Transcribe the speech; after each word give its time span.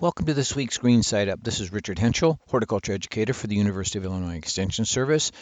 Welcome 0.00 0.26
to 0.26 0.34
this 0.34 0.54
week's 0.54 0.78
Green 0.78 1.02
Side 1.02 1.28
Up. 1.28 1.42
This 1.42 1.58
is 1.58 1.72
Richard 1.72 1.96
Hentschel, 1.96 2.38
horticulture 2.46 2.92
educator 2.92 3.32
for 3.32 3.48
the 3.48 3.56
University 3.56 3.98
of 3.98 4.04
Illinois 4.04 4.36
Extension 4.36 4.84
Service, 4.84 5.32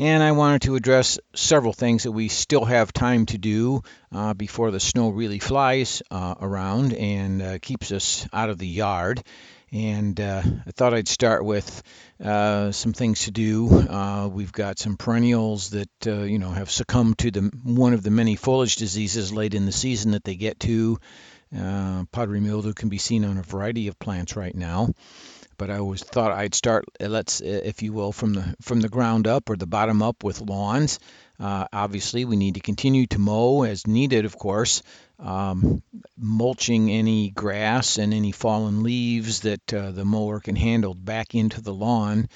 and 0.00 0.20
I 0.20 0.32
wanted 0.32 0.62
to 0.62 0.74
address 0.74 1.20
several 1.32 1.72
things 1.72 2.02
that 2.02 2.10
we 2.10 2.26
still 2.26 2.64
have 2.64 2.92
time 2.92 3.26
to 3.26 3.38
do 3.38 3.84
uh, 4.10 4.34
before 4.34 4.72
the 4.72 4.80
snow 4.80 5.10
really 5.10 5.38
flies 5.38 6.02
uh, 6.10 6.34
around 6.40 6.92
and 6.92 7.40
uh, 7.40 7.58
keeps 7.60 7.92
us 7.92 8.26
out 8.32 8.50
of 8.50 8.58
the 8.58 8.66
yard. 8.66 9.22
And 9.70 10.20
uh, 10.20 10.42
I 10.66 10.70
thought 10.72 10.92
I'd 10.92 11.06
start 11.06 11.44
with 11.44 11.80
uh, 12.20 12.72
some 12.72 12.92
things 12.92 13.26
to 13.26 13.30
do. 13.30 13.70
Uh, 13.70 14.26
we've 14.26 14.50
got 14.50 14.80
some 14.80 14.96
perennials 14.96 15.70
that 15.70 15.88
you 16.04 16.40
know 16.40 16.50
have 16.50 16.72
succumbed 16.72 17.18
to 17.18 17.30
the 17.30 17.42
one 17.62 17.92
of 17.92 18.02
the 18.02 18.10
many 18.10 18.34
foliage 18.34 18.74
diseases 18.74 19.32
late 19.32 19.54
in 19.54 19.66
the 19.66 19.72
season 19.72 20.10
that 20.10 20.24
they 20.24 20.34
get 20.34 20.58
to. 20.60 20.98
Uh, 21.56 22.04
powdery 22.12 22.40
mildew 22.40 22.72
can 22.72 22.88
be 22.88 22.98
seen 22.98 23.24
on 23.24 23.36
a 23.36 23.42
variety 23.42 23.88
of 23.88 23.98
plants 23.98 24.36
right 24.36 24.54
now, 24.54 24.88
but 25.58 25.68
I 25.68 25.78
always 25.78 26.02
thought 26.02 26.30
I'd 26.30 26.54
start, 26.54 26.84
uh, 27.00 27.08
let's, 27.08 27.40
uh, 27.40 27.62
if 27.64 27.82
you 27.82 27.92
will, 27.92 28.12
from 28.12 28.34
the 28.34 28.54
from 28.62 28.80
the 28.80 28.88
ground 28.88 29.26
up 29.26 29.50
or 29.50 29.56
the 29.56 29.66
bottom 29.66 30.00
up 30.02 30.22
with 30.22 30.40
lawns. 30.40 31.00
Uh, 31.40 31.66
obviously, 31.72 32.24
we 32.24 32.36
need 32.36 32.54
to 32.54 32.60
continue 32.60 33.06
to 33.06 33.18
mow 33.18 33.62
as 33.62 33.86
needed, 33.86 34.26
of 34.26 34.38
course, 34.38 34.82
um, 35.18 35.82
mulching 36.16 36.90
any 36.90 37.30
grass 37.30 37.98
and 37.98 38.14
any 38.14 38.30
fallen 38.30 38.82
leaves 38.82 39.40
that 39.40 39.74
uh, 39.74 39.90
the 39.90 40.04
mower 40.04 40.38
can 40.38 40.54
handle 40.54 40.94
back 40.94 41.34
into 41.34 41.60
the 41.60 41.74
lawn. 41.74 42.28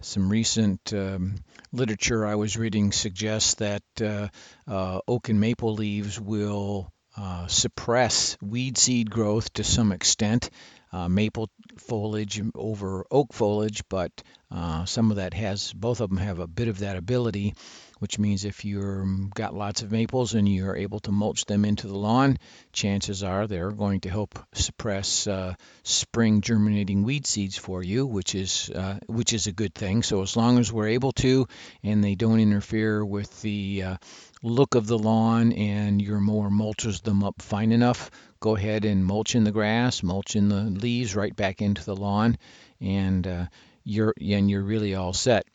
Some 0.00 0.28
recent 0.28 0.92
um, 0.92 1.36
literature 1.72 2.26
I 2.26 2.34
was 2.34 2.56
reading 2.56 2.92
suggests 2.92 3.54
that 3.54 3.82
uh, 4.00 4.28
uh, 4.66 5.00
oak 5.08 5.28
and 5.28 5.40
maple 5.40 5.74
leaves 5.74 6.20
will 6.20 6.92
uh, 7.18 7.46
suppress 7.48 8.36
weed 8.40 8.78
seed 8.78 9.10
growth 9.10 9.52
to 9.54 9.64
some 9.64 9.92
extent. 9.92 10.50
Uh, 10.90 11.08
maple 11.08 11.50
foliage 11.76 12.40
over 12.54 13.04
oak 13.10 13.34
foliage, 13.34 13.82
but 13.90 14.22
uh, 14.50 14.86
some 14.86 15.10
of 15.10 15.18
that 15.18 15.34
has 15.34 15.72
both 15.74 16.00
of 16.00 16.08
them 16.08 16.18
have 16.18 16.38
a 16.38 16.46
bit 16.46 16.68
of 16.68 16.78
that 16.78 16.96
ability 16.96 17.54
which 17.98 18.18
means 18.18 18.44
if 18.44 18.64
you've 18.64 19.30
got 19.34 19.54
lots 19.54 19.82
of 19.82 19.92
maples 19.92 20.34
and 20.34 20.48
you're 20.48 20.76
able 20.76 21.00
to 21.00 21.12
mulch 21.12 21.44
them 21.46 21.64
into 21.64 21.86
the 21.86 21.96
lawn, 21.96 22.38
chances 22.72 23.22
are 23.22 23.46
they're 23.46 23.72
going 23.72 24.00
to 24.00 24.10
help 24.10 24.38
suppress 24.52 25.26
uh, 25.26 25.54
spring 25.82 26.40
germinating 26.40 27.02
weed 27.02 27.26
seeds 27.26 27.56
for 27.56 27.82
you, 27.82 28.06
which 28.06 28.34
is 28.34 28.70
uh, 28.70 28.98
which 29.06 29.32
is 29.32 29.46
a 29.46 29.52
good 29.52 29.74
thing. 29.74 30.02
So 30.02 30.22
as 30.22 30.36
long 30.36 30.58
as 30.58 30.72
we're 30.72 30.88
able 30.88 31.12
to, 31.12 31.46
and 31.82 32.02
they 32.02 32.14
don't 32.14 32.40
interfere 32.40 33.04
with 33.04 33.40
the 33.42 33.82
uh, 33.82 33.96
look 34.42 34.74
of 34.74 34.86
the 34.86 34.98
lawn, 34.98 35.52
and 35.52 36.00
your 36.00 36.20
mower 36.20 36.50
mulches 36.50 37.02
them 37.02 37.24
up 37.24 37.42
fine 37.42 37.72
enough, 37.72 38.10
go 38.40 38.56
ahead 38.56 38.84
and 38.84 39.04
mulch 39.04 39.34
in 39.34 39.44
the 39.44 39.52
grass, 39.52 40.02
mulch 40.02 40.36
in 40.36 40.48
the 40.48 40.62
leaves 40.62 41.16
right 41.16 41.34
back 41.34 41.60
into 41.60 41.84
the 41.84 41.96
lawn, 41.96 42.38
and 42.80 43.26
uh, 43.26 43.46
you're 43.84 44.14
and 44.20 44.50
you're 44.50 44.62
really 44.62 44.94
all 44.94 45.12
set 45.12 45.46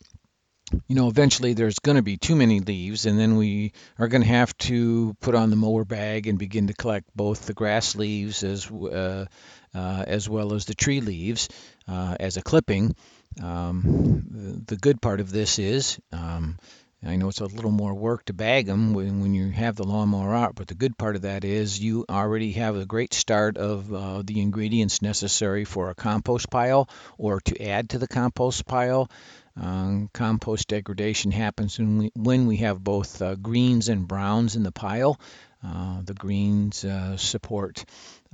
you 0.86 0.94
know, 0.94 1.08
eventually 1.08 1.54
there's 1.54 1.78
going 1.78 1.96
to 1.96 2.02
be 2.02 2.16
too 2.16 2.36
many 2.36 2.60
leaves, 2.60 3.06
and 3.06 3.18
then 3.18 3.36
we 3.36 3.72
are 3.98 4.08
going 4.08 4.22
to 4.22 4.28
have 4.28 4.56
to 4.58 5.14
put 5.20 5.34
on 5.34 5.50
the 5.50 5.56
mower 5.56 5.84
bag 5.84 6.26
and 6.26 6.38
begin 6.38 6.66
to 6.68 6.74
collect 6.74 7.06
both 7.14 7.46
the 7.46 7.54
grass 7.54 7.96
leaves 7.96 8.42
as 8.42 8.70
uh, 8.70 9.26
uh, 9.74 10.04
as 10.06 10.28
well 10.28 10.54
as 10.54 10.64
the 10.66 10.74
tree 10.74 11.00
leaves 11.00 11.48
uh, 11.88 12.16
as 12.20 12.36
a 12.36 12.42
clipping. 12.42 12.94
Um, 13.42 14.62
the, 14.66 14.76
good 14.76 15.02
part 15.02 15.20
of 15.20 15.32
this 15.32 15.58
is, 15.58 15.98
um, 16.12 16.58
I 17.04 17.16
know 17.16 17.28
it's 17.28 17.40
a 17.40 17.46
little 17.46 17.72
more 17.72 17.92
work 17.92 18.24
to 18.26 18.32
bag 18.32 18.66
them 18.66 18.94
when, 18.94 19.20
when 19.20 19.34
you 19.34 19.50
have 19.50 19.74
the 19.74 19.84
lawnmower 19.84 20.34
out, 20.34 20.54
but 20.54 20.68
the 20.68 20.74
good 20.74 20.96
part 20.96 21.16
of 21.16 21.22
that 21.22 21.44
is 21.44 21.80
you 21.80 22.04
already 22.08 22.52
have 22.52 22.76
a 22.76 22.86
great 22.86 23.12
start 23.12 23.56
of 23.56 23.92
uh, 23.92 24.22
the 24.24 24.40
ingredients 24.40 25.02
necessary 25.02 25.64
for 25.64 25.90
a 25.90 25.94
compost 25.94 26.48
pile 26.50 26.88
or 27.18 27.40
to 27.40 27.60
add 27.60 27.90
to 27.90 27.98
the 27.98 28.08
compost 28.08 28.64
pile. 28.66 29.10
Um, 29.56 30.10
compost 30.12 30.68
degradation 30.68 31.30
happens 31.30 31.78
when 31.78 31.98
we, 31.98 32.12
when 32.14 32.46
we 32.46 32.56
have 32.58 32.82
both 32.82 33.22
uh, 33.22 33.36
greens 33.36 33.88
and 33.88 34.08
browns 34.08 34.56
in 34.56 34.64
the 34.64 34.72
pile. 34.72 35.20
Uh, 35.64 36.02
the 36.04 36.12
greens 36.12 36.84
uh, 36.84 37.16
support 37.16 37.86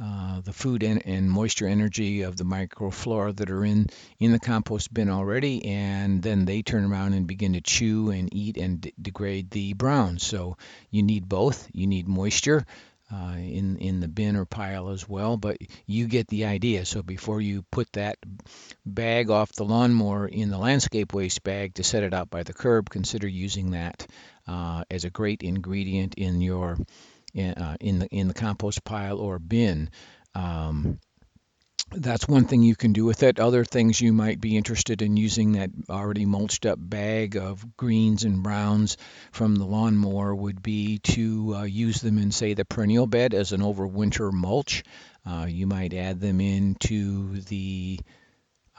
uh, 0.02 0.40
the 0.40 0.52
food 0.52 0.82
and, 0.82 1.06
and, 1.06 1.30
moisture 1.30 1.68
energy 1.68 2.22
of 2.22 2.36
the 2.36 2.44
microflora 2.44 3.36
that 3.36 3.50
are 3.50 3.64
in, 3.64 3.86
in 4.18 4.32
the 4.32 4.40
compost 4.40 4.92
bin 4.92 5.08
already, 5.08 5.64
and 5.64 6.22
then 6.22 6.44
they 6.44 6.62
turn 6.62 6.90
around 6.90 7.12
and 7.12 7.28
begin 7.28 7.52
to 7.52 7.60
chew 7.60 8.10
and 8.10 8.34
eat 8.34 8.56
and 8.56 8.90
degrade 9.00 9.48
the 9.50 9.74
browns. 9.74 10.24
So 10.24 10.56
you 10.90 11.04
need 11.04 11.28
both. 11.28 11.68
You 11.72 11.86
need 11.86 12.08
moisture 12.08 12.66
uh, 13.12 13.34
in 13.36 13.76
in 13.78 14.00
the 14.00 14.08
bin 14.08 14.36
or 14.36 14.44
pile 14.44 14.90
as 14.90 15.08
well. 15.08 15.36
But 15.36 15.58
you 15.86 16.06
get 16.06 16.28
the 16.28 16.46
idea. 16.46 16.84
So 16.84 17.02
before 17.02 17.40
you 17.40 17.64
put 17.70 17.92
that 17.92 18.18
bag 18.86 19.30
off 19.30 19.52
the 19.52 19.64
lawnmower 19.64 20.26
in 20.26 20.50
the 20.50 20.58
landscape 20.58 21.12
waste 21.12 21.42
bag 21.42 21.74
to 21.74 21.84
set 21.84 22.02
it 22.02 22.14
out 22.14 22.30
by 22.30 22.42
the 22.42 22.54
curb, 22.54 22.90
consider 22.90 23.28
using 23.28 23.72
that 23.72 24.06
uh, 24.46 24.84
as 24.90 25.04
a 25.04 25.10
great 25.10 25.42
ingredient 25.42 26.14
in 26.14 26.40
your 26.40 26.78
in, 27.34 27.52
uh, 27.52 27.76
in 27.80 27.98
the 27.98 28.06
in 28.08 28.28
the 28.28 28.34
compost 28.34 28.84
pile 28.84 29.18
or 29.18 29.38
bin. 29.38 29.90
Um, 30.34 31.00
that's 31.90 32.28
one 32.28 32.44
thing 32.44 32.62
you 32.62 32.76
can 32.76 32.92
do 32.92 33.04
with 33.04 33.22
it. 33.22 33.40
Other 33.40 33.64
things 33.64 34.00
you 34.00 34.12
might 34.12 34.40
be 34.40 34.56
interested 34.56 35.02
in 35.02 35.16
using 35.16 35.52
that 35.52 35.70
already 35.88 36.24
mulched 36.26 36.66
up 36.66 36.78
bag 36.80 37.36
of 37.36 37.76
greens 37.76 38.24
and 38.24 38.42
browns 38.42 38.96
from 39.32 39.56
the 39.56 39.66
lawnmower 39.66 40.34
would 40.34 40.62
be 40.62 40.98
to 40.98 41.56
uh, 41.56 41.62
use 41.64 42.00
them 42.00 42.18
in, 42.18 42.32
say, 42.32 42.54
the 42.54 42.64
perennial 42.64 43.06
bed 43.06 43.34
as 43.34 43.52
an 43.52 43.60
overwinter 43.60 44.32
mulch. 44.32 44.84
Uh, 45.26 45.46
you 45.48 45.66
might 45.66 45.92
add 45.94 46.20
them 46.20 46.40
into 46.40 47.40
the 47.42 48.00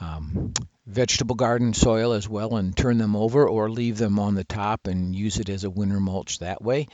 um, 0.00 0.52
vegetable 0.86 1.36
garden 1.36 1.72
soil 1.74 2.12
as 2.12 2.28
well 2.28 2.56
and 2.56 2.76
turn 2.76 2.98
them 2.98 3.14
over 3.14 3.48
or 3.48 3.70
leave 3.70 3.98
them 3.98 4.18
on 4.18 4.34
the 4.34 4.44
top 4.44 4.86
and 4.86 5.14
use 5.14 5.38
it 5.38 5.48
as 5.48 5.64
a 5.64 5.70
winter 5.70 6.00
mulch 6.00 6.40
that 6.40 6.62
way. 6.62 6.88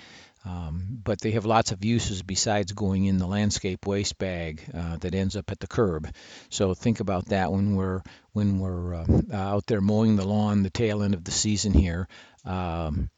Um, 0.49 1.01
but 1.05 1.21
they 1.21 1.33
have 1.33 1.45
lots 1.45 1.73
of 1.73 1.85
uses 1.85 2.23
besides 2.23 2.73
going 2.73 3.05
in 3.05 3.19
the 3.19 3.27
landscape 3.27 3.87
waste 3.87 4.17
bag 4.17 4.63
uh, 4.75 4.97
that 4.99 5.15
ends 5.15 5.37
up 5.37 5.51
at 5.51 5.61
the 5.61 5.67
curb. 5.67 6.09
So 6.49 6.73
think 6.73 7.01
about 7.01 7.27
that 7.27 7.53
when 7.53 7.75
we're 7.75 8.03
when 8.33 8.59
we're 8.59 8.95
uh, 8.95 9.07
out 9.33 9.67
there 9.67 9.83
mowing 9.83 10.17
the 10.17 10.27
lawn, 10.27 10.63
the 10.63 10.71
tail 10.71 11.03
end 11.03 11.13
of 11.15 11.25
the 11.25 11.33
season 11.33 11.75
here. 11.75 12.09
Um, 12.45 13.11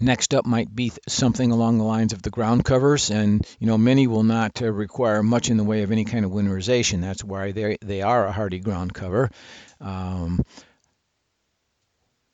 Next 0.00 0.32
up 0.32 0.46
might 0.46 0.72
be 0.72 0.92
something 1.08 1.50
along 1.50 1.78
the 1.78 1.84
lines 1.84 2.12
of 2.12 2.22
the 2.22 2.30
ground 2.30 2.64
covers, 2.64 3.10
and 3.10 3.44
you 3.58 3.66
know 3.66 3.76
many 3.76 4.06
will 4.06 4.22
not 4.22 4.62
uh, 4.62 4.70
require 4.70 5.24
much 5.24 5.50
in 5.50 5.56
the 5.56 5.64
way 5.64 5.82
of 5.82 5.90
any 5.90 6.04
kind 6.04 6.24
of 6.24 6.30
winterization. 6.30 7.00
That's 7.00 7.24
why 7.24 7.50
they 7.50 7.78
they 7.82 8.02
are 8.02 8.26
a 8.26 8.32
hardy 8.32 8.60
ground 8.60 8.94
cover. 8.94 9.28
Um, 9.80 10.44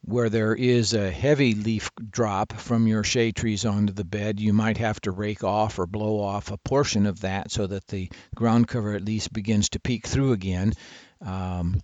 where 0.05 0.29
there 0.29 0.55
is 0.55 0.93
a 0.93 1.11
heavy 1.11 1.55
leaf 1.55 1.91
drop 2.11 2.53
from 2.53 2.87
your 2.87 3.03
shade 3.03 3.35
trees 3.37 3.65
onto 3.65 3.93
the 3.93 4.05
bed, 4.05 4.39
you 4.39 4.53
might 4.53 4.77
have 4.77 5.01
to 5.01 5.11
rake 5.11 5.43
off 5.43 5.79
or 5.79 5.87
blow 5.87 6.21
off 6.21 6.51
a 6.51 6.59
portion 6.59 7.07
of 7.07 7.21
that 7.21 7.51
so 7.51 7.67
that 7.67 7.87
the 7.89 8.11
ground 8.35 8.69
cover 8.69 8.93
at 8.93 9.05
least 9.05 9.33
begins 9.33 9.71
to 9.71 9.81
peek 9.81 10.07
through 10.07 10.33
again. 10.33 10.75
Um, 11.25 11.81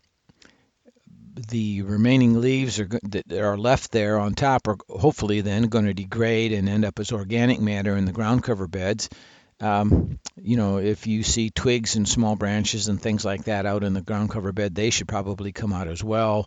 the 1.48 1.82
remaining 1.82 2.41
leaves 2.41 2.78
are, 2.78 2.88
that 3.04 3.32
are 3.32 3.56
left 3.56 3.92
there 3.92 4.19
on 4.19 4.34
top 4.34 4.69
are 4.69 4.76
hopefully 4.88 5.41
then 5.41 5.64
going 5.64 5.87
to 5.87 5.94
degrade 5.94 6.52
and 6.52 6.69
end 6.69 6.84
up 6.84 6.98
as 6.98 7.12
organic 7.12 7.60
matter 7.60 7.97
in 7.97 8.04
the 8.04 8.12
ground 8.12 8.42
cover 8.42 8.66
beds. 8.66 9.08
Um, 9.60 10.19
you 10.37 10.56
know, 10.56 10.78
if 10.78 11.06
you 11.06 11.22
see 11.22 11.50
twigs 11.50 11.97
and 11.97 12.08
small 12.08 12.37
branches 12.37 12.88
and 12.88 13.00
things 13.00 13.25
like 13.25 13.44
that 13.44 13.66
out 13.66 13.84
in 13.84 13.94
the 13.94 14.00
ground 14.02 14.31
cover 14.31 14.52
bed, 14.52 14.75
they 14.75 14.91
should 14.91 15.08
probably 15.08 15.52
come 15.52 15.72
out 15.72 15.88
as 15.88 16.02
well. 16.02 16.47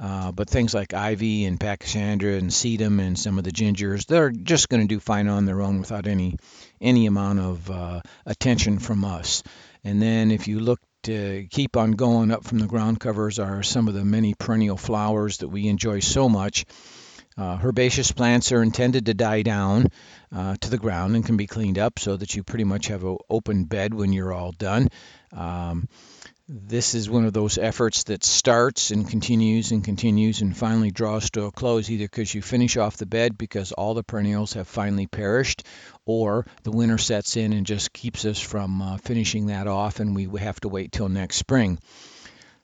Uh, 0.00 0.32
but 0.32 0.48
things 0.48 0.72
like 0.72 0.94
ivy 0.94 1.44
and 1.44 1.60
pachysandra 1.60 2.38
and 2.38 2.50
sedum 2.50 3.00
and 3.00 3.18
some 3.18 3.36
of 3.36 3.44
the 3.44 3.52
gingers, 3.52 4.06
they're 4.06 4.30
just 4.30 4.70
going 4.70 4.80
to 4.80 4.88
do 4.88 4.98
fine 4.98 5.28
on 5.28 5.44
their 5.44 5.60
own 5.60 5.78
without 5.78 6.06
any 6.06 6.36
any 6.80 7.06
amount 7.06 7.38
of 7.38 7.70
uh, 7.70 8.00
attention 8.24 8.78
from 8.78 9.04
us. 9.04 9.42
And 9.84 10.00
then 10.00 10.30
if 10.30 10.48
you 10.48 10.60
look 10.60 10.80
to 11.02 11.46
keep 11.50 11.76
on 11.76 11.92
going 11.92 12.30
up 12.30 12.44
from 12.44 12.58
the 12.58 12.66
ground 12.66 13.00
covers 13.00 13.38
are 13.38 13.62
some 13.62 13.88
of 13.88 13.94
the 13.94 14.04
many 14.04 14.34
perennial 14.34 14.76
flowers 14.76 15.38
that 15.38 15.48
we 15.48 15.68
enjoy 15.68 16.00
so 16.00 16.28
much. 16.28 16.64
Uh, 17.38 17.56
herbaceous 17.56 18.12
plants 18.12 18.52
are 18.52 18.62
intended 18.62 19.06
to 19.06 19.14
die 19.14 19.42
down 19.42 19.86
uh, 20.34 20.56
to 20.60 20.68
the 20.68 20.76
ground 20.76 21.14
and 21.14 21.24
can 21.24 21.36
be 21.36 21.46
cleaned 21.46 21.78
up 21.78 21.98
so 21.98 22.16
that 22.16 22.34
you 22.34 22.42
pretty 22.42 22.64
much 22.64 22.88
have 22.88 23.04
an 23.04 23.16
open 23.30 23.64
bed 23.64 23.94
when 23.94 24.12
you're 24.12 24.32
all 24.32 24.52
done. 24.52 24.88
Um, 25.32 25.88
this 26.52 26.96
is 26.96 27.08
one 27.08 27.26
of 27.26 27.32
those 27.32 27.58
efforts 27.58 28.02
that 28.04 28.24
starts 28.24 28.90
and 28.90 29.08
continues 29.08 29.70
and 29.70 29.84
continues 29.84 30.40
and 30.40 30.56
finally 30.56 30.90
draws 30.90 31.30
to 31.30 31.44
a 31.44 31.52
close 31.52 31.88
either 31.88 32.06
because 32.06 32.34
you 32.34 32.42
finish 32.42 32.76
off 32.76 32.96
the 32.96 33.06
bed 33.06 33.38
because 33.38 33.70
all 33.70 33.94
the 33.94 34.02
perennials 34.02 34.54
have 34.54 34.66
finally 34.66 35.06
perished 35.06 35.64
or 36.06 36.44
the 36.64 36.72
winter 36.72 36.98
sets 36.98 37.36
in 37.36 37.52
and 37.52 37.66
just 37.66 37.92
keeps 37.92 38.24
us 38.24 38.40
from 38.40 38.82
uh, 38.82 38.96
finishing 38.96 39.46
that 39.46 39.68
off 39.68 40.00
and 40.00 40.16
we 40.16 40.28
have 40.40 40.58
to 40.58 40.68
wait 40.68 40.90
till 40.90 41.08
next 41.08 41.36
spring. 41.36 41.78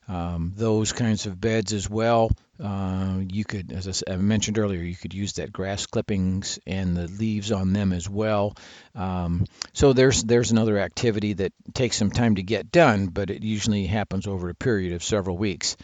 um, 0.08 0.52
those 0.56 0.92
kinds 0.92 1.26
of 1.26 1.40
beds 1.40 1.72
as 1.72 1.88
well. 1.88 2.30
Uh, 2.62 3.20
you 3.28 3.44
could, 3.44 3.72
as 3.72 4.02
I 4.08 4.16
mentioned 4.16 4.58
earlier, 4.58 4.82
you 4.82 4.96
could 4.96 5.12
use 5.12 5.34
that 5.34 5.52
grass 5.52 5.86
clippings 5.86 6.58
and 6.66 6.96
the 6.96 7.06
leaves 7.06 7.52
on 7.52 7.72
them 7.72 7.92
as 7.92 8.08
well. 8.08 8.56
Um, 8.94 9.44
so 9.74 9.92
there's 9.92 10.24
there's 10.24 10.52
another 10.52 10.78
activity 10.78 11.34
that 11.34 11.52
takes 11.74 11.96
some 11.96 12.10
time 12.10 12.36
to 12.36 12.42
get 12.42 12.70
done, 12.70 13.08
but 13.08 13.30
it 13.30 13.42
usually 13.42 13.86
happens 13.86 14.26
over 14.26 14.48
a 14.48 14.54
period 14.54 14.94
of 14.94 15.04
several 15.04 15.36
weeks. 15.36 15.76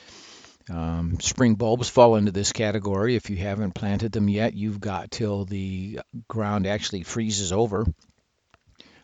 Um, 0.70 1.18
spring 1.20 1.56
bulbs 1.56 1.88
fall 1.88 2.16
into 2.16 2.32
this 2.32 2.52
category. 2.52 3.16
If 3.16 3.28
you 3.28 3.36
haven't 3.36 3.74
planted 3.74 4.12
them 4.12 4.28
yet, 4.28 4.54
you've 4.54 4.80
got 4.80 5.10
till 5.10 5.44
the 5.44 6.00
ground 6.28 6.66
actually 6.66 7.02
freezes 7.02 7.52
over. 7.52 7.84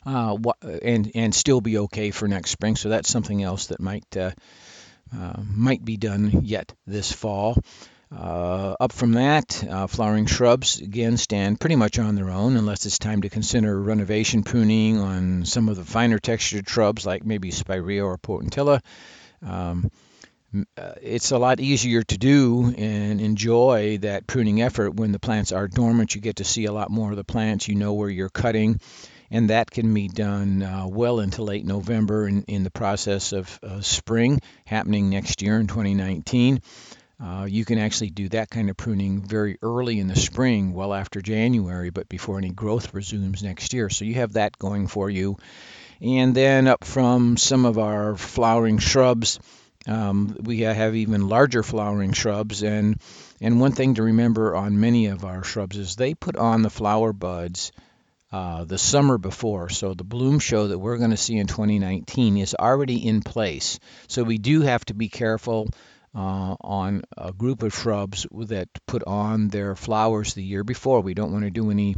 Uh, 0.06 0.38
and 0.82 1.10
and 1.14 1.34
still 1.34 1.60
be 1.60 1.78
okay 1.78 2.12
for 2.12 2.28
next 2.28 2.52
spring. 2.52 2.76
So 2.76 2.88
that's 2.88 3.10
something 3.10 3.42
else 3.42 3.66
that 3.66 3.80
might 3.80 4.16
uh, 4.16 4.30
might 5.44 5.84
be 5.84 5.96
done 5.96 6.42
yet 6.44 6.74
this 6.86 7.12
fall. 7.12 7.56
Uh, 8.10 8.74
up 8.80 8.92
from 8.92 9.12
that, 9.12 9.62
uh, 9.68 9.86
flowering 9.86 10.24
shrubs 10.24 10.80
again 10.80 11.18
stand 11.18 11.60
pretty 11.60 11.76
much 11.76 11.98
on 11.98 12.14
their 12.14 12.30
own 12.30 12.56
unless 12.56 12.86
it's 12.86 12.98
time 12.98 13.20
to 13.20 13.28
consider 13.28 13.78
renovation 13.78 14.42
pruning 14.42 14.98
on 14.98 15.44
some 15.44 15.68
of 15.68 15.76
the 15.76 15.84
finer 15.84 16.18
textured 16.18 16.66
shrubs 16.66 17.04
like 17.04 17.26
maybe 17.26 17.50
spirea 17.50 18.02
or 18.02 18.16
potentilla. 18.16 18.80
Um, 19.46 19.90
uh, 20.78 20.94
it's 21.02 21.32
a 21.32 21.38
lot 21.38 21.60
easier 21.60 22.02
to 22.02 22.16
do 22.16 22.72
and 22.78 23.20
enjoy 23.20 23.98
that 23.98 24.26
pruning 24.26 24.62
effort 24.62 24.94
when 24.94 25.12
the 25.12 25.18
plants 25.18 25.52
are 25.52 25.68
dormant. 25.68 26.14
You 26.14 26.22
get 26.22 26.36
to 26.36 26.44
see 26.44 26.64
a 26.64 26.72
lot 26.72 26.90
more 26.90 27.10
of 27.10 27.16
the 27.18 27.24
plants. 27.24 27.68
You 27.68 27.74
know 27.74 27.92
where 27.92 28.08
you're 28.08 28.30
cutting 28.30 28.80
and 29.30 29.50
that 29.50 29.70
can 29.70 29.92
be 29.92 30.08
done 30.08 30.62
uh, 30.62 30.86
well 30.86 31.20
into 31.20 31.42
late 31.42 31.64
November 31.64 32.26
in, 32.26 32.42
in 32.44 32.64
the 32.64 32.70
process 32.70 33.32
of 33.32 33.58
uh, 33.62 33.80
spring 33.80 34.40
happening 34.64 35.10
next 35.10 35.42
year 35.42 35.58
in 35.58 35.66
2019. 35.66 36.60
Uh, 37.20 37.46
you 37.48 37.64
can 37.64 37.78
actually 37.78 38.10
do 38.10 38.28
that 38.28 38.48
kind 38.48 38.70
of 38.70 38.76
pruning 38.76 39.20
very 39.20 39.58
early 39.60 39.98
in 39.98 40.06
the 40.06 40.16
spring, 40.16 40.72
well 40.72 40.94
after 40.94 41.20
January, 41.20 41.90
but 41.90 42.08
before 42.08 42.38
any 42.38 42.50
growth 42.50 42.94
resumes 42.94 43.42
next 43.42 43.72
year. 43.72 43.90
So 43.90 44.04
you 44.04 44.14
have 44.14 44.34
that 44.34 44.56
going 44.56 44.86
for 44.86 45.10
you. 45.10 45.36
And 46.00 46.32
then 46.32 46.68
up 46.68 46.84
from 46.84 47.36
some 47.36 47.64
of 47.64 47.76
our 47.76 48.16
flowering 48.16 48.78
shrubs, 48.78 49.40
um, 49.88 50.36
we 50.40 50.60
have 50.60 50.94
even 50.94 51.28
larger 51.28 51.64
flowering 51.64 52.12
shrubs. 52.12 52.62
And, 52.62 53.00
and 53.40 53.60
one 53.60 53.72
thing 53.72 53.94
to 53.94 54.04
remember 54.04 54.54
on 54.54 54.78
many 54.78 55.06
of 55.06 55.24
our 55.24 55.42
shrubs 55.42 55.76
is 55.76 55.96
they 55.96 56.14
put 56.14 56.36
on 56.36 56.62
the 56.62 56.70
flower 56.70 57.12
buds 57.12 57.72
uh, 58.30 58.64
the 58.64 58.78
summer 58.78 59.18
before. 59.18 59.68
So 59.68 59.94
the 59.94 60.04
bloom 60.04 60.38
show 60.38 60.68
that 60.68 60.78
we're 60.78 60.98
going 60.98 61.10
to 61.10 61.16
see 61.16 61.36
in 61.38 61.46
2019 61.46 62.36
is 62.36 62.54
already 62.54 63.06
in 63.06 63.22
place. 63.22 63.78
So 64.06 64.22
we 64.22 64.38
do 64.38 64.62
have 64.62 64.84
to 64.86 64.94
be 64.94 65.08
careful 65.08 65.68
uh, 66.14 66.56
on 66.60 67.02
a 67.16 67.32
group 67.32 67.62
of 67.62 67.74
shrubs 67.74 68.26
that 68.32 68.68
put 68.86 69.04
on 69.04 69.48
their 69.48 69.74
flowers 69.74 70.34
the 70.34 70.42
year 70.42 70.64
before. 70.64 71.00
We 71.00 71.14
don't 71.14 71.32
want 71.32 71.44
to 71.44 71.50
do 71.50 71.70
any 71.70 71.96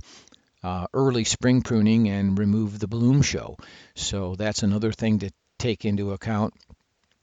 uh, 0.62 0.86
early 0.92 1.24
spring 1.24 1.62
pruning 1.62 2.08
and 2.08 2.38
remove 2.38 2.78
the 2.78 2.88
bloom 2.88 3.22
show. 3.22 3.56
So 3.94 4.34
that's 4.36 4.62
another 4.62 4.92
thing 4.92 5.20
to 5.20 5.30
take 5.58 5.84
into 5.84 6.12
account. 6.12 6.54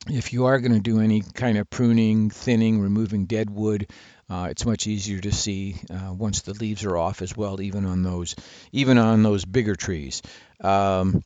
If 0.09 0.31
you 0.31 0.45
are 0.45 0.59
going 0.59 0.73
to 0.73 0.79
do 0.79 1.01
any 1.01 1.21
kind 1.21 1.57
of 1.57 1.69
pruning, 1.69 2.29
thinning, 2.29 2.79
removing 2.79 3.25
dead 3.25 3.49
wood, 3.49 3.91
uh, 4.29 4.47
it's 4.49 4.65
much 4.65 4.87
easier 4.87 5.19
to 5.19 5.33
see 5.33 5.75
uh, 5.89 6.13
once 6.13 6.41
the 6.41 6.53
leaves 6.53 6.85
are 6.85 6.97
off 6.97 7.21
as 7.21 7.35
well, 7.35 7.59
even 7.59 7.85
on 7.85 8.03
those, 8.03 8.35
even 8.71 8.97
on 8.97 9.21
those 9.23 9.43
bigger 9.43 9.75
trees. 9.75 10.21
Um, 10.63 11.23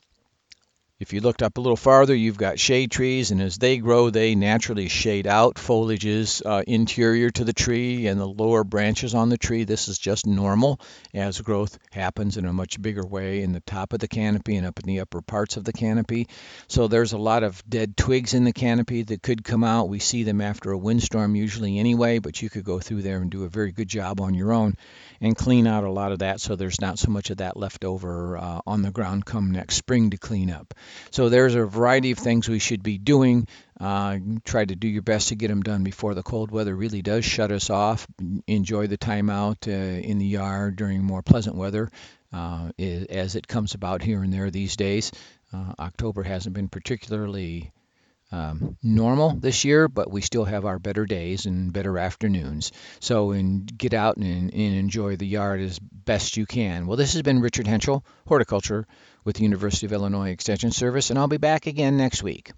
if 1.02 1.14
you 1.14 1.20
looked 1.20 1.42
up 1.42 1.58
a 1.58 1.62
little 1.62 1.76
farther, 1.76 2.14
you've 2.14 2.38
got 2.38 2.60
shade 2.60 2.92
trees, 2.92 3.32
and 3.32 3.42
as 3.42 3.58
they 3.58 3.78
grow, 3.78 4.12
they 4.12 4.36
naturally 4.36 4.88
shade 4.88 5.26
out 5.26 5.56
foliages 5.56 6.46
uh, 6.46 6.64
interior 6.68 7.32
to 7.32 7.44
the 7.44 7.54
tree 7.54 8.06
and 8.06 8.20
the 8.20 8.28
lower 8.28 8.64
branches 8.64 9.16
on 9.16 9.30
the 9.30 9.38
tree. 9.38 9.64
This 9.64 9.88
is 9.88 9.98
just 9.98 10.28
normal 10.28 10.80
as 11.12 11.42
growth 11.42 11.80
happens 11.92 12.38
in 12.38 12.46
a 12.46 12.54
much 12.54 12.80
bigger 12.80 13.04
way 13.04 13.42
in 13.42 13.52
the 13.52 13.62
top 13.62 13.94
of 13.94 14.00
the 14.00 14.08
canopy 14.08 14.58
and 14.58 14.68
up 14.68 14.80
in 14.80 14.86
the 14.86 15.00
upper 15.00 15.24
parts 15.24 15.58
of 15.58 15.64
the 15.64 15.74
canopy. 15.74 16.28
So 16.68 16.88
there's 16.88 17.14
a 17.14 17.18
lot 17.18 17.42
of 17.42 17.68
dead 17.68 17.98
twigs 17.98 18.36
in 18.36 18.44
the 18.44 18.54
canopy 18.54 19.02
that 19.02 19.24
could 19.24 19.44
come 19.44 19.64
out. 19.64 19.90
We 19.90 19.98
see 19.98 20.22
them 20.22 20.40
after 20.40 20.70
a 20.70 20.78
windstorm 20.78 21.36
usually 21.36 21.80
anyway, 21.80 22.20
but 22.20 22.44
you 22.44 22.50
could 22.52 22.64
go 22.64 22.78
through 22.78 23.02
there 23.02 23.18
and 23.18 23.32
do 23.32 23.44
a 23.44 23.50
very 23.50 23.72
good 23.72 23.90
job 23.90 24.22
on 24.22 24.36
your 24.36 24.54
own 24.54 24.76
and 25.20 25.36
clean 25.36 25.66
out 25.66 25.84
a 25.84 25.92
lot 25.92 26.12
of 26.12 26.20
that 26.20 26.42
so 26.42 26.56
there's 26.56 26.80
not 26.80 27.00
so 27.00 27.10
much 27.10 27.32
of 27.32 27.38
that 27.38 27.58
left 27.58 27.86
over 27.86 28.38
uh, 28.38 28.62
on 28.68 28.84
the 28.84 28.92
ground 28.92 29.26
come 29.26 29.50
next 29.50 29.78
spring 29.78 30.12
to 30.12 30.18
clean 30.18 30.52
up. 30.52 30.76
So 31.12 31.30
there's 31.30 31.56
a 31.56 31.66
variety 31.66 32.12
of 32.12 32.18
things 32.20 32.48
we 32.48 32.60
should 32.60 32.84
be 32.84 32.98
doing. 32.98 33.48
Uh, 33.80 34.20
try 34.46 34.64
to 34.64 34.76
do 34.76 34.88
your 34.88 35.02
best 35.02 35.30
to 35.30 35.36
get 35.36 35.48
them 35.48 35.62
done 35.62 35.84
before 35.84 36.14
the 36.14 36.24
cold 36.24 36.52
weather 36.52 36.76
really 36.76 37.02
does 37.02 37.26
shut 37.26 37.52
us 37.52 37.70
off. 37.70 38.08
Enjoy 38.48 38.88
the 38.88 38.98
time 38.98 39.30
out 39.30 39.68
uh, 39.68 39.72
in 39.72 40.20
the 40.20 40.26
yard 40.26 40.76
during 40.76 41.04
more 41.04 41.24
pleasant 41.24 41.56
weather 41.56 41.90
uh, 42.34 42.70
as 42.78 43.36
it 43.36 43.48
comes 43.48 43.74
about 43.74 44.04
here 44.04 44.24
and 44.24 44.32
there 44.32 44.52
these 44.52 44.76
days. 44.76 45.12
Uh, 45.54 45.74
October 45.80 46.24
hasn't 46.24 46.56
been 46.56 46.70
particularly 46.70 47.72
um, 48.32 48.78
normal 48.82 49.32
this 49.32 49.66
year, 49.66 49.88
but 49.88 50.10
we 50.10 50.22
still 50.22 50.46
have 50.46 50.66
our 50.66 50.80
better 50.80 51.06
days 51.06 51.46
and 51.46 51.74
better 51.74 51.98
afternoons. 51.98 52.72
So, 53.00 53.32
and 53.32 53.78
get 53.78 53.94
out 53.94 54.18
and, 54.18 54.54
and 54.54 54.76
enjoy 54.76 55.18
the 55.18 55.28
yard 55.28 55.60
as 55.60 55.80
best 56.12 56.36
you 56.36 56.46
can. 56.46 56.88
Well, 56.88 56.98
this 56.98 57.14
has 57.14 57.22
been 57.22 57.40
Richard 57.40 57.68
Hentschel, 57.68 58.04
horticulture 58.28 58.86
with 59.24 59.38
the 59.38 59.44
University 59.44 59.86
of 59.86 59.94
Illinois 59.94 60.32
Extension 60.32 60.72
Service, 60.72 61.10
and 61.10 61.18
I'll 61.18 61.30
be 61.30 61.38
back 61.38 61.68
again 61.68 61.96
next 61.96 62.22
week. 62.22 62.52